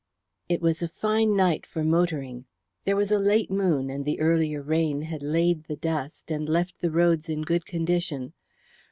It 0.49 0.61
was 0.63 0.81
a 0.81 0.87
fine 0.87 1.35
night 1.35 1.67
for 1.67 1.83
motoring. 1.83 2.45
There 2.85 2.95
was 2.95 3.11
a 3.11 3.19
late 3.19 3.51
moon, 3.51 3.91
and 3.91 4.03
the 4.03 4.19
earlier 4.19 4.63
rain 4.63 5.03
had 5.03 5.21
laid 5.21 5.65
the 5.65 5.75
dust 5.75 6.31
and 6.31 6.49
left 6.49 6.79
the 6.81 6.89
roads 6.89 7.29
in 7.29 7.43
good 7.43 7.67
condition. 7.67 8.33